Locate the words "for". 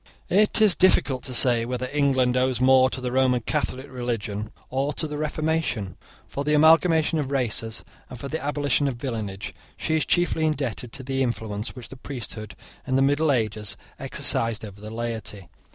6.27-6.43, 8.19-8.27